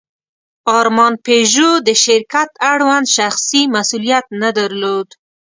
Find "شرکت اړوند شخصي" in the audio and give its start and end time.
2.03-3.61